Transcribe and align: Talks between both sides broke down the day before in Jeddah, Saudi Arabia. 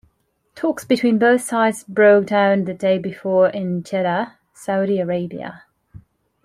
Talks 0.55 0.83
between 0.83 1.19
both 1.19 1.41
sides 1.41 1.83
broke 1.83 2.25
down 2.25 2.63
the 2.65 2.73
day 2.73 2.97
before 2.97 3.49
in 3.49 3.83
Jeddah, 3.83 4.33
Saudi 4.51 4.99
Arabia. 4.99 5.65